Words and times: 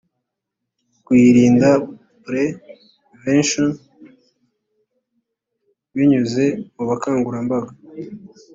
kuyirinda 1.05 1.69
pr 2.23 2.33
vention 3.23 3.69
binyuze 5.93 6.45
mu 6.75 6.83
bukangurambaga 6.89 7.71